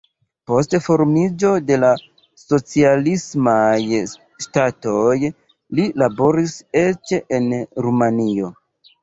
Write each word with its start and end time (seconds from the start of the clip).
Post 0.51 0.71
formiĝo 0.83 1.51
de 1.67 1.75
la 1.83 1.91
socialismaj 2.43 3.75
ŝtatoj 4.47 5.13
li 5.81 5.87
laboris 6.05 6.57
eĉ 6.83 7.15
en 7.39 7.49
Rumanio. 7.89 8.51